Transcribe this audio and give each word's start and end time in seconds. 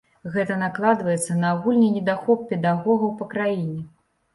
Гэта 0.35 0.55
накладваецца 0.63 1.37
на 1.45 1.53
агульны 1.59 1.93
недахоп 2.01 2.39
педагогаў 2.55 3.17
па 3.23 3.33
краіне. 3.33 3.91